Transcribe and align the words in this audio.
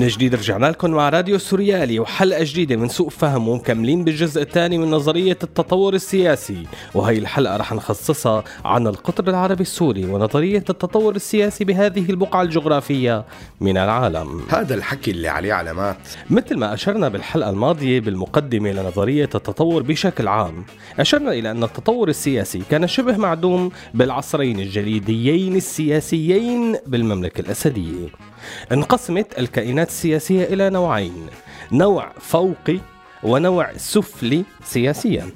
من 0.00 0.08
جديد 0.08 0.34
رجعنا 0.34 0.66
لكم 0.66 0.90
مع 0.90 1.08
راديو 1.08 1.38
سوريالي 1.38 2.00
وحلقة 2.00 2.44
جديدة 2.44 2.76
من 2.76 2.88
سوء 2.88 3.08
فهم 3.08 3.48
ومكملين 3.48 4.04
بالجزء 4.04 4.42
الثاني 4.42 4.78
من 4.78 4.90
نظرية 4.90 5.38
التطور 5.42 5.94
السياسي. 5.94 6.66
وهي 6.94 7.18
الحلقة 7.18 7.56
رح 7.56 7.72
نخصصها 7.72 8.44
عن 8.64 8.86
القطر 8.86 9.28
العربي 9.28 9.62
السوري 9.62 10.04
ونظرية 10.04 10.64
التطور 10.70 11.16
السياسي 11.16 11.64
بهذه 11.64 12.10
البقعة 12.10 12.42
الجغرافية 12.42 13.24
من 13.60 13.76
العالم. 13.76 14.42
هذا 14.48 14.74
الحكي 14.74 15.10
اللي 15.10 15.28
عليه 15.28 15.52
علامات. 15.52 15.96
مثل 16.30 16.56
ما 16.56 16.74
أشرنا 16.74 17.08
بالحلقة 17.08 17.50
الماضية 17.50 18.00
بالمقدمة 18.00 18.72
لنظرية 18.72 19.30
التطور 19.34 19.82
بشكل 19.82 20.28
عام 20.28 20.64
أشرنا 20.98 21.32
إلى 21.32 21.50
أن 21.50 21.64
التطور 21.64 22.08
السياسي 22.08 22.62
كان 22.70 22.88
شبه 22.88 23.16
معدوم 23.16 23.70
بالعصرين 23.94 24.60
الجليديين 24.60 25.56
السياسيين 25.56 26.76
بالمملكة 26.86 27.40
الأسدية. 27.40 28.08
انقسمت 28.72 29.38
الكائنات 29.38 29.88
السياسية 29.88 30.44
إلى 30.44 30.70
نوعين. 30.70 31.26
نوع 31.72 32.12
فوقي 32.20 32.78
ونوع 33.22 33.76
سفلي 33.76 34.44
سياسيا. 34.64 35.30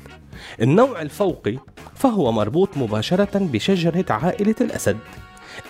النوع 0.62 1.02
الفوقي 1.02 1.58
فهو 1.94 2.33
مربوط 2.33 2.77
مباشرة 2.77 3.38
بشجرة 3.38 4.05
عائلة 4.11 4.55
الأسد. 4.61 4.98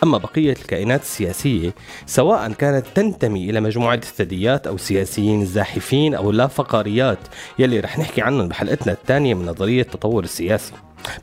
أما 0.02 0.18
بقية 0.18 0.52
الكائنات 0.52 1.02
السياسية 1.02 1.74
سواء 2.06 2.52
كانت 2.52 2.86
تنتمي 2.94 3.50
إلى 3.50 3.60
مجموعة 3.60 3.94
الثدييات 3.94 4.66
أو 4.66 4.74
السياسيين 4.74 5.42
الزاحفين 5.42 6.14
أو 6.14 6.30
اللافقاريات 6.30 7.18
يلي 7.58 7.80
رح 7.80 7.98
نحكي 7.98 8.22
عنهم 8.22 8.48
بحلقتنا 8.48 8.92
الثانية 8.92 9.34
من 9.34 9.46
نظرية 9.46 9.82
التطور 9.82 10.24
السياسي. 10.24 10.72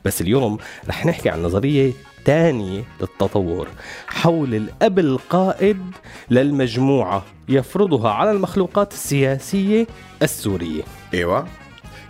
بس 0.04 0.20
اليوم 0.20 0.58
رح 0.88 1.06
نحكي 1.06 1.28
عن 1.28 1.42
نظرية 1.42 1.92
تانية 2.24 2.84
للتطور. 3.00 3.68
حول 4.06 4.54
الأب 4.54 4.98
القائد 4.98 5.82
للمجموعة 6.30 7.24
يفرضها 7.48 8.10
على 8.10 8.30
المخلوقات 8.30 8.92
السياسية 8.92 9.86
السورية. 10.22 10.82
إيوه. 11.14 11.46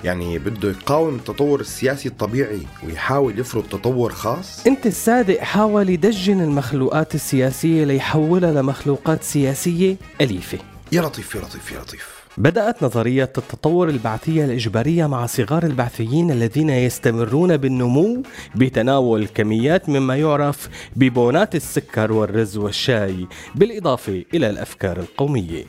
يعني 0.04 0.38
بده 0.38 0.68
يقاوم 0.70 1.14
التطور 1.14 1.60
السياسي 1.60 2.08
الطبيعي 2.08 2.60
ويحاول 2.86 3.38
يفرض 3.38 3.62
تطور 3.62 4.12
خاص؟ 4.12 4.66
أنت 4.66 4.86
الصادق 4.86 5.40
حاول 5.40 5.90
يدجن 5.90 6.40
المخلوقات 6.40 7.14
السياسية 7.14 7.84
ليحولها 7.84 8.52
لمخلوقات 8.52 9.22
سياسية 9.22 9.96
أليفة. 10.20 10.58
يا 10.92 11.02
لطيف 11.02 11.34
يا 11.34 11.40
لطيف 11.40 11.72
يا 11.72 11.80
لطيف. 11.80 12.21
بدأت 12.38 12.82
نظرية 12.82 13.32
التطور 13.38 13.88
البعثية 13.88 14.44
الإجبارية 14.44 15.06
مع 15.06 15.26
صغار 15.26 15.62
البعثيين 15.62 16.30
الذين 16.30 16.70
يستمرون 16.70 17.56
بالنمو 17.56 18.22
بتناول 18.54 19.26
كميات 19.26 19.88
مما 19.88 20.16
يعرف 20.16 20.68
ببونات 20.96 21.54
السكر 21.54 22.12
والرز 22.12 22.56
والشاي 22.56 23.26
بالإضافة 23.54 24.24
إلى 24.34 24.50
الأفكار 24.50 25.00
القومية. 25.00 25.64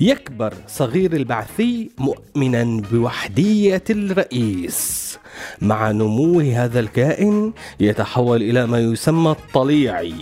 يكبر 0.00 0.54
صغير 0.68 1.12
البعثي 1.12 1.90
مؤمنا 1.98 2.82
بوحدية 2.92 3.84
الرئيس. 3.90 5.18
مع 5.60 5.90
نمو 5.90 6.40
هذا 6.40 6.80
الكائن 6.80 7.52
يتحول 7.80 8.42
إلى 8.42 8.66
ما 8.66 8.80
يسمى 8.80 9.30
الطليعي. 9.30 10.14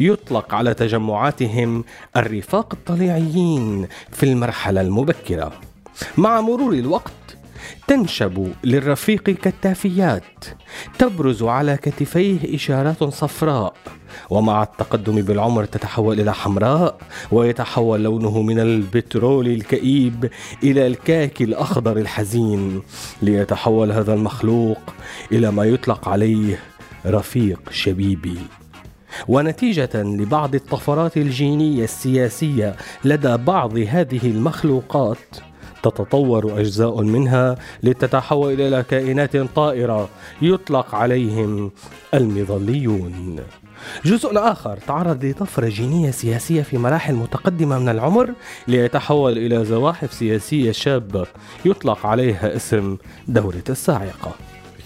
يطلق 0.00 0.54
على 0.54 0.74
تجمعاتهم 0.74 1.84
الرفاق 2.16 2.74
الطليعيين 2.74 3.86
في 4.12 4.22
المرحلة 4.22 4.80
المبكرة. 4.80 5.52
مع 6.18 6.40
مرور 6.40 6.72
الوقت 6.72 7.12
تنشب 7.88 8.52
للرفيق 8.64 9.22
كالتافيات 9.22 10.44
تبرز 10.98 11.42
على 11.42 11.76
كتفيه 11.76 12.56
إشارات 12.56 13.04
صفراء 13.04 13.74
ومع 14.30 14.62
التقدم 14.62 15.22
بالعمر 15.22 15.64
تتحول 15.64 16.20
إلى 16.20 16.34
حمراء 16.34 16.98
ويتحول 17.32 18.02
لونه 18.02 18.42
من 18.42 18.60
البترول 18.60 19.46
الكئيب 19.46 20.30
إلى 20.62 20.86
الكاكي 20.86 21.44
الأخضر 21.44 21.96
الحزين. 21.96 22.82
ليتحول 23.22 23.92
هذا 23.92 24.14
المخلوق 24.14 24.80
إلى 25.32 25.50
ما 25.50 25.64
يطلق 25.64 26.08
عليه 26.08 26.58
رفيق 27.06 27.60
شبيبي. 27.70 28.38
ونتيجة 29.28 29.90
لبعض 29.94 30.54
الطفرات 30.54 31.16
الجينية 31.16 31.84
السياسية 31.84 32.76
لدى 33.04 33.36
بعض 33.36 33.78
هذه 33.78 34.26
المخلوقات 34.26 35.18
تتطور 35.82 36.60
أجزاء 36.60 37.02
منها 37.02 37.56
لتتحول 37.82 38.60
إلى 38.60 38.84
كائنات 38.90 39.36
طائرة 39.36 40.08
يطلق 40.42 40.94
عليهم 40.94 41.70
المظليون. 42.14 43.36
جزء 44.04 44.38
آخر 44.38 44.76
تعرض 44.76 45.24
لطفرة 45.24 45.68
جينية 45.68 46.10
سياسية 46.10 46.62
في 46.62 46.78
مراحل 46.78 47.14
متقدمة 47.14 47.78
من 47.78 47.88
العمر 47.88 48.30
ليتحول 48.68 49.38
إلى 49.38 49.64
زواحف 49.64 50.12
سياسية 50.12 50.72
شابة 50.72 51.26
يطلق 51.64 52.06
عليها 52.06 52.56
اسم 52.56 52.96
دورة 53.28 53.64
الصاعقة 53.68 54.34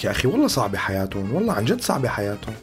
يا 0.04 0.10
أخي 0.10 0.28
والله 0.28 0.46
صعبة 0.46 0.78
حياتهم 0.78 1.34
والله 1.34 1.52
عن 1.52 1.64
جد 1.64 1.80
صعبة 1.80 2.08
حياتهم. 2.08 2.54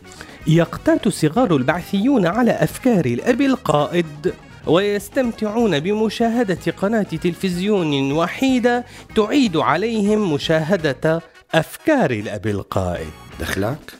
يقتات 0.48 1.08
صغار 1.08 1.56
البعثيون 1.56 2.26
على 2.26 2.52
أفكار 2.52 3.06
الأب 3.06 3.42
القائد 3.42 4.34
ويستمتعون 4.68 5.80
بمشاهدة 5.80 6.72
قناة 6.78 7.04
تلفزيون 7.04 8.12
وحيدة 8.12 8.86
تعيد 9.16 9.58
عليهم 9.58 10.34
مشاهدة 10.34 11.22
أفكار 11.54 12.12
الأب 12.12 12.48
القائد. 12.48 13.12
دخلك؟ 13.40 13.94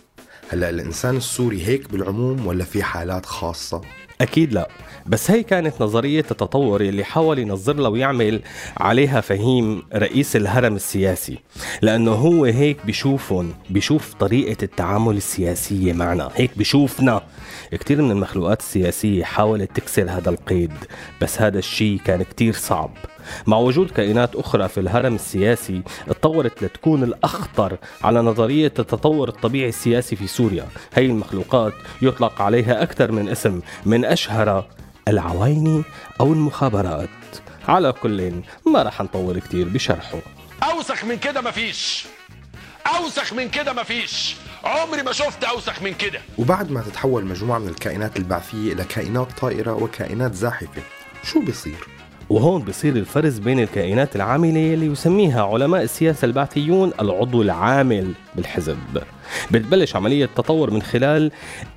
هلا 0.50 0.70
الإنسان 0.70 1.18
السوري 1.18 1.68
هيك 1.68 1.92
بالعموم 1.92 2.48
ولا 2.48 2.64
في 2.64 2.84
حالات 2.84 3.26
خاصة؟ 3.26 3.82
أكيد 4.22 4.54
لا. 4.54 4.68
بس 5.06 5.32
هي 5.32 5.44
كانت 5.44 5.82
نظرية 5.82 6.26
التطور 6.32 6.82
اللي 6.82 7.04
حاول 7.04 7.40
ينظر 7.40 7.74
لها 7.76 7.90
ويعمل 7.90 8.42
عليها 8.78 9.22
فهيم 9.22 9.84
رئيس 9.96 10.36
الهرم 10.36 10.76
السياسي 10.76 11.38
لأنه 11.82 12.12
هو 12.12 12.46
هيك 12.46 12.86
بيشوفهم 12.86 13.54
بيشوف 13.70 14.14
طريقة 14.14 14.64
التعامل 14.64 15.18
السياسية 15.18 15.94
معنا 15.94 16.30
هيك 16.36 16.58
بيشوفنا. 16.58 17.22
كتير 17.72 18.02
من 18.02 18.12
المخلوقات 18.12 18.60
السياسية 18.60 19.24
حاولت 19.24 19.76
تكسر 19.76 20.10
هذا 20.10 20.30
القيد 20.30 20.72
بس 21.22 21.42
هذا 21.42 21.60
الشيء 21.60 21.98
كان 22.06 22.24
كتير 22.24 22.54
صعب. 22.54 22.92
مع 23.48 23.58
وجود 23.58 23.92
كائنات 23.92 24.36
أخرى 24.36 24.68
في 24.68 24.80
الهرم 24.80 25.16
السياسي 25.16 25.82
اتطورت 26.10 26.64
لتكون 26.64 27.04
الأخطر 27.04 27.78
على 28.04 28.22
نظرية 28.22 28.74
التطور 28.80 29.30
الطبيعي 29.30 29.70
السياسي 29.70 30.16
في 30.16 30.28
سوريا. 30.28 30.68
هي 30.94 31.06
المخلوقات 31.06 31.74
يطلق 32.02 32.42
عليها 32.42 32.84
أكثر 32.84 33.12
من 33.12 33.30
اسم 33.30 33.62
من 33.86 34.06
أشهر 34.06 34.66
العوايني 35.08 35.84
أو 36.20 36.34
المخابرات. 36.34 37.10
على 37.68 37.92
كل 37.92 38.42
ما 38.68 38.84
رح 38.84 39.02
نطول 39.02 39.40
كتير 39.40 39.70
بشرحه. 39.70 40.20
أوسخ 40.64 41.06
من 41.06 41.18
كده 41.18 41.42
مفيش. 41.42 42.06
أوسخ 42.98 43.34
من 43.34 43.50
كده 43.50 43.74
مفيش. 43.74 44.36
عمري 44.64 45.04
ما 45.04 45.12
شفت 45.12 45.44
أوسخ 45.44 45.82
من 45.82 45.94
كده. 45.94 46.20
وبعد 46.38 46.72
ما 46.72 46.82
تتحول 46.82 47.26
مجموعة 47.26 47.60
من 47.60 47.68
الكائنات 47.68 48.18
البعثية 48.18 48.74
إلى 48.74 48.84
كائنات 48.84 49.28
طائرة 49.42 49.74
وكائنات 49.74 50.34
زاحفة 50.34 50.82
شو 51.24 51.40
بيصير؟ 51.40 51.88
وهون 52.30 52.62
بصير 52.62 52.96
الفرز 52.96 53.40
بين 53.40 53.60
الكائنات 53.60 54.16
العاملة 54.16 54.74
اللي 54.74 54.86
يسميها 54.86 55.44
علماء 55.44 55.84
السياسة 55.84 56.26
البعثيون 56.26 56.92
العضو 57.00 57.42
العامل 57.42 58.12
بالحزب. 58.36 58.78
بتبلش 59.52 59.96
عملية 59.96 60.30
تطور 60.36 60.72
من 60.72 60.82
خلال 60.82 61.32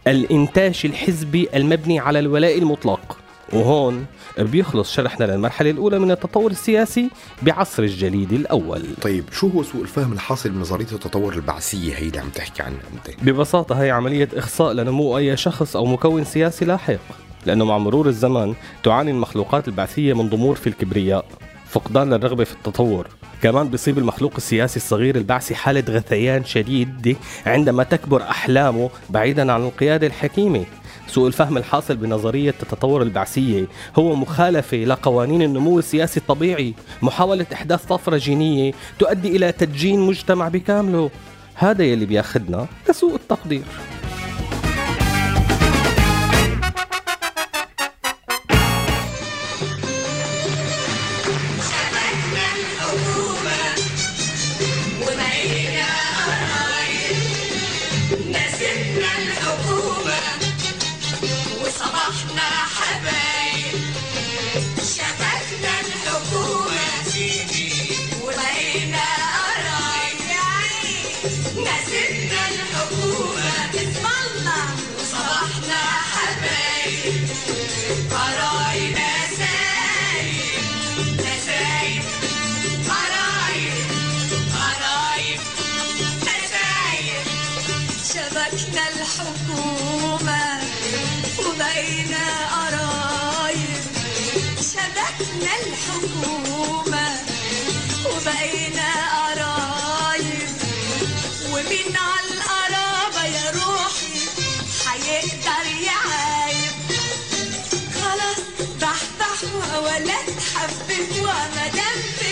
الإنتاج 0.07 0.81
الحزبي 0.85 1.49
المبني 1.55 1.99
على 1.99 2.19
الولاء 2.19 2.59
المطلق. 2.59 3.19
وهون 3.53 4.07
بيخلص 4.39 4.93
شرحنا 4.93 5.25
للمرحلة 5.25 5.71
الأولى 5.71 5.99
من 5.99 6.11
التطور 6.11 6.51
السياسي 6.51 7.11
بعصر 7.43 7.83
الجليد 7.83 8.33
الأول. 8.33 8.83
طيب 9.03 9.25
شو 9.33 9.49
هو 9.49 9.63
سوء 9.63 9.83
الفهم 9.83 10.13
الحاصل 10.13 10.51
بنظريه 10.51 10.87
التطور 10.93 11.35
البعثية 11.35 11.95
هي 11.95 12.09
اللي 12.09 12.19
عم 12.19 12.29
تحكي 12.29 12.63
عنها 12.63 12.81
أنت؟ 12.95 13.25
ببساطة 13.25 13.83
هي 13.83 13.91
عملية 13.91 14.29
إخصاء 14.35 14.73
لنمو 14.73 15.19
أي 15.19 15.37
شخص 15.37 15.77
أو 15.77 15.87
مكون 15.87 16.25
سياسي 16.25 16.65
لاحق. 16.65 17.26
لأنه 17.47 17.65
مع 17.65 17.79
مرور 17.79 18.09
الزمن 18.09 18.55
تعاني 18.83 19.11
المخلوقات 19.11 19.69
البعثية 19.69 20.15
من 20.15 20.29
ضمور 20.29 20.57
في 20.57 20.67
الكبرياء 20.67 21.25
فقدان 21.69 22.13
الرغبة 22.13 22.45
في 22.45 22.53
التطور. 22.53 23.07
كمان 23.43 23.69
بيصيب 23.69 23.99
المخلوق 23.99 24.33
السياسي 24.37 24.77
الصغير 24.77 25.17
البعثي 25.17 25.55
حالة 25.55 25.85
غثيان 25.89 26.45
شديد 26.45 27.17
عندما 27.47 27.83
تكبر 27.83 28.23
أحلامه 28.23 28.91
بعيدا 29.11 29.53
عن 29.53 29.63
القيادة 29.63 30.07
الحكيمة. 30.07 30.65
سوء 31.09 31.27
الفهم 31.27 31.57
الحاصل 31.57 31.97
بنظرية 31.97 32.55
التطور 32.63 33.03
البعثية 33.03 33.67
هو 33.97 34.15
مخالفة 34.15 34.77
لقوانين 34.77 35.43
النمو 35.43 35.79
السياسي 35.79 36.21
الطبيعي. 36.21 36.75
محاولة 37.03 37.47
إحداث 37.53 37.85
طفرة 37.85 38.17
جينية 38.17 38.73
تؤدي 38.99 39.37
إلى 39.37 39.53
تدجين 39.53 40.01
مجتمع 40.01 40.49
بكامله. 40.49 41.11
هذا 41.55 41.85
يلي 41.85 42.07
بياخدنا 42.07 42.67
لسوء 42.89 43.15
التقدير. 43.15 43.63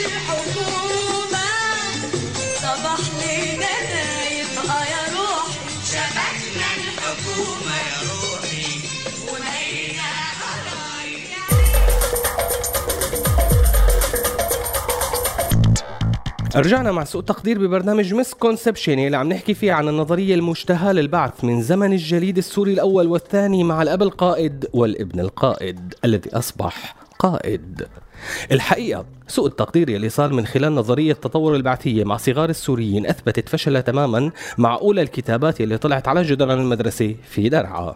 الحكومة. 0.05 1.49
صباح 2.63 3.01
لينا 3.21 3.75
آه 4.75 4.85
يا 4.85 5.03
روحي. 5.15 5.59
شبكنا 5.91 6.69
الحكومة 6.79 7.77
يا 7.77 7.99
روحي 8.03 8.65
رجعنا 16.57 16.93
مع 16.93 17.05
سوء 17.05 17.23
تقدير 17.23 17.59
ببرنامج 17.59 18.15
مس 18.15 18.35
كونسبشن 18.35 18.99
اللي 18.99 19.17
عم 19.17 19.29
نحكي 19.29 19.55
فيه 19.55 19.73
عن 19.73 19.89
النظرية 19.89 20.35
المشتهاة 20.35 20.93
للبعث 20.93 21.45
من 21.45 21.63
زمن 21.63 21.93
الجليد 21.93 22.39
السوري 22.39 22.73
الأول 22.73 23.07
والثاني 23.07 23.65
مع 23.65 23.83
الأب 23.83 24.03
القائد 24.03 24.67
والابن 24.73 25.21
القائد 25.21 25.95
الذي 26.05 26.31
أصبح 26.37 26.95
قائد. 27.19 27.87
الحقيقة 28.53 29.05
سوء 29.29 29.47
التقدير 29.47 29.91
يلي 29.91 30.09
صار 30.09 30.33
من 30.33 30.47
خلال 30.47 30.75
نظرية 30.75 31.13
التطور 31.13 31.57
البعثية 31.57 32.05
مع 32.05 32.17
صغار 32.17 32.51
السوريين 32.51 33.07
أثبتت 33.07 33.49
فشلها 33.49 33.81
تماما 33.81 34.31
مع 34.59 34.75
أولى 34.75 35.03
الكتابات 35.03 35.61
يلي 35.61 35.79
طلعت 35.79 36.09
على 36.09 36.23
جدران 36.23 36.59
المدرسة 36.61 37.15
في 37.31 37.49
درعا. 37.49 37.95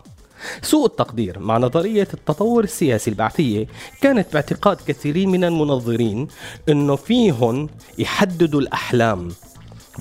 سوء 0.63 0.87
التقدير 0.87 1.39
مع 1.39 1.59
نظرية 1.59 2.09
التطور 2.15 2.65
السياسي 2.65 3.11
البعثية 3.11 3.67
كانت 4.01 4.33
باعتقاد 4.33 4.77
كثيرين 4.87 5.29
من 5.29 5.45
المنظرين 5.45 6.29
إنه 6.69 6.97
فيهم 6.97 7.69
يحددوا 7.99 8.61
الأحلام. 8.61 9.29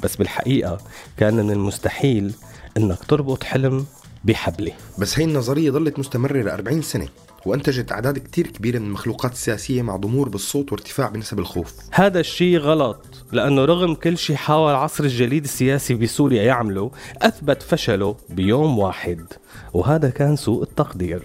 بس 0.03 0.15
بالحقيقة 0.15 0.77
كان 1.17 1.33
من 1.33 1.51
المستحيل 1.51 2.33
إنك 2.77 3.03
تربط 3.03 3.43
حلم 3.43 3.85
بحبلة. 4.23 4.71
بس 4.97 5.19
هي 5.19 5.25
النظرية 5.25 5.71
ظلت 5.71 5.99
مستمرة 5.99 6.41
ل 6.41 6.49
40 6.49 6.81
سنة. 6.81 7.07
وأنتجت 7.47 7.91
أعداد 7.91 8.17
كتير 8.17 8.47
كبيرة 8.47 8.79
من 8.79 8.85
المخلوقات 8.85 9.31
السياسية 9.31 9.81
مع 9.81 9.95
ضمور 9.95 10.29
بالصوت 10.29 10.71
وارتفاع 10.71 11.09
بنسب 11.09 11.39
الخوف. 11.39 11.73
هذا 11.91 12.19
الشيء 12.19 12.57
غلط 12.57 13.05
لأنه 13.31 13.65
رغم 13.65 13.95
كل 13.95 14.17
شيء 14.17 14.35
حاول 14.35 14.73
عصر 14.73 15.03
الجليد 15.03 15.43
السياسي 15.43 15.93
بسوريا 15.93 16.43
يعمله 16.43 16.91
أثبت 17.21 17.61
فشله 17.61 18.15
بيوم 18.29 18.79
واحد. 18.79 19.25
وهذا 19.73 20.09
كان 20.09 20.35
سوء 20.35 20.63
التقدير 20.63 21.21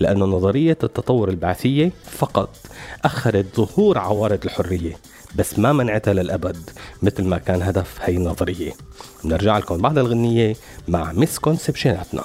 لأنه 0.00 0.24
نظرية 0.24 0.78
التطور 0.84 1.28
البعثية 1.28 1.92
فقط 2.04 2.56
أخرت 3.04 3.56
ظهور 3.56 3.98
عوارض 3.98 4.44
الحرية 4.44 4.96
بس 5.36 5.58
ما 5.58 5.72
منعتها 5.72 6.14
للأبد 6.14 6.70
مثل 7.02 7.24
ما 7.24 7.38
كان 7.38 7.62
هدف 7.62 7.98
هي 8.00 8.16
النظرية. 8.16 8.72
بنرجع 9.24 9.58
لكم 9.58 9.78
بعد 9.78 9.98
الغنية 9.98 10.56
مع 10.88 11.12
مسكونسبشناتنا 11.12 12.24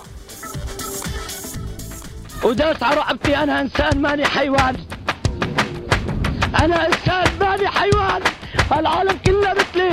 وداس 2.48 2.84
على 2.84 2.96
رقبتي 2.96 3.38
أنا 3.38 3.62
إنسان 3.62 4.02
ماني 4.02 4.26
حيوان. 4.26 4.76
أنا 6.64 6.88
إنسان 6.88 7.28
ماني 7.42 7.68
حيوان. 7.68 8.22
العالم 8.72 9.18
كله 9.26 9.54
مثلي. 9.54 9.87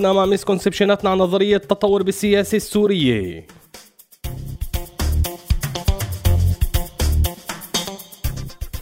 عدنا 0.00 0.12
مع 0.12 0.26
misconception 0.26 0.99
اتنا 0.99 1.10
عن 1.10 1.18
نظرية 1.18 1.56
التطور 1.56 2.02
بالسياسة 2.02 2.56
السورية. 2.56 3.46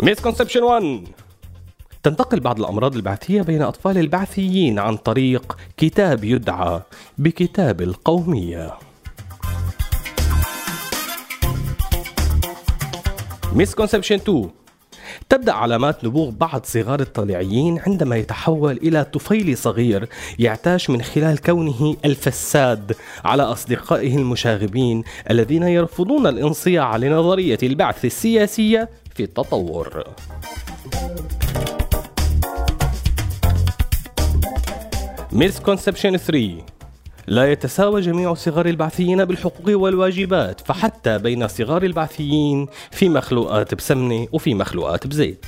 misconception 0.02 0.62
1 0.62 1.08
تنتقل 2.02 2.40
بعض 2.40 2.60
الأمراض 2.60 2.96
البعثية 2.96 3.42
بين 3.42 3.62
أطفال 3.62 3.98
البعثيين 3.98 4.78
عن 4.78 4.96
طريق 4.96 5.56
كتاب 5.76 6.24
يدعى 6.24 6.82
بكتاب 7.18 7.80
القومية. 7.80 8.78
misconception 13.52 14.14
2 14.14 14.50
تبدأ 15.28 15.52
علامات 15.52 16.04
نبوغ 16.04 16.30
بعض 16.30 16.60
صغار 16.64 17.00
الطليعيين 17.00 17.80
عندما 17.86 18.16
يتحول 18.16 18.76
إلى 18.76 19.04
طفيل 19.04 19.58
صغير 19.58 20.08
يعتاش 20.38 20.90
من 20.90 21.02
خلال 21.02 21.38
كونه 21.38 21.96
الفساد 22.04 22.96
على 23.24 23.42
أصدقائه 23.42 24.16
المشاغبين 24.16 25.04
الذين 25.30 25.62
يرفضون 25.62 26.26
الانصياع 26.26 26.96
لنظرية 26.96 27.58
البعث 27.62 28.04
السياسية 28.04 28.88
في 29.14 29.22
التطور. 29.22 30.04
مسكونسبشن 35.32 36.16
3 36.16 36.77
لا 37.28 37.52
يتساوى 37.52 38.00
جميع 38.00 38.34
صغار 38.34 38.66
البعثيين 38.66 39.24
بالحقوق 39.24 39.80
والواجبات 39.80 40.60
فحتى 40.60 41.18
بين 41.18 41.48
صغار 41.48 41.82
البعثيين 41.82 42.66
في 42.90 43.08
مخلوقات 43.08 43.74
بسمنة 43.74 44.28
وفي 44.32 44.54
مخلوقات 44.54 45.06
بزيت. 45.06 45.46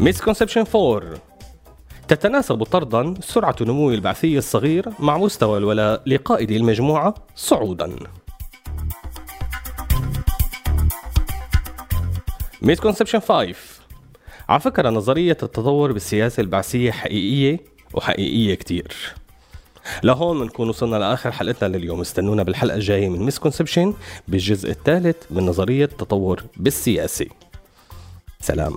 misconception 0.00 0.64
4 0.74 1.02
تتناسب 2.08 2.62
طردا 2.62 3.14
سرعة 3.20 3.56
نمو 3.60 3.90
البعثي 3.90 4.38
الصغير 4.38 4.88
مع 4.98 5.18
مستوى 5.18 5.58
الولاء 5.58 6.02
لقائد 6.06 6.50
المجموعة 6.50 7.14
صعودا. 7.34 7.96
misconception 12.62 13.20
5 13.20 13.54
على 14.48 14.60
فكرة 14.60 14.90
نظرية 14.90 15.38
التطور 15.42 15.92
بالسياسة 15.92 16.40
البعثية 16.40 16.90
حقيقية 16.90 17.60
وحقيقية 17.94 18.54
كتير. 18.54 19.14
لهون 20.02 20.40
بنكون 20.40 20.68
وصلنا 20.68 20.96
لآخر 20.96 21.32
حلقتنا 21.32 21.76
لليوم. 21.76 22.00
استنونا 22.00 22.42
بالحلقة 22.42 22.74
الجاية 22.74 23.08
من 23.08 23.22
misconception 23.22 23.94
بالجزء 24.28 24.70
الثالث 24.70 25.16
من 25.30 25.46
نظرية 25.46 25.84
التطور 25.84 26.42
بالسياسة. 26.56 27.26
سلام. 28.40 28.76